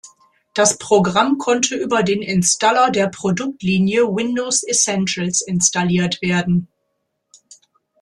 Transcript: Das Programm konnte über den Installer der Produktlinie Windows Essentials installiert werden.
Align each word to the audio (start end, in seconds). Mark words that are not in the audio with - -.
Das 0.55 0.79
Programm 0.79 1.37
konnte 1.37 1.75
über 1.75 2.01
den 2.01 2.23
Installer 2.23 2.89
der 2.89 3.05
Produktlinie 3.07 4.01
Windows 4.07 4.63
Essentials 4.63 5.41
installiert 5.43 6.23
werden. 6.23 6.69